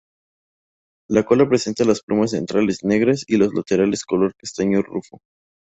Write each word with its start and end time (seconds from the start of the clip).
La 1.11 1.21
cola 1.21 1.47
presenta 1.47 1.85
las 1.85 2.01
plumas 2.01 2.31
centrales 2.31 2.83
negras 2.83 3.23
y 3.27 3.37
las 3.37 3.53
laterales 3.53 4.03
color 4.03 4.33
castaño 4.35 4.81
rufo. 4.81 5.19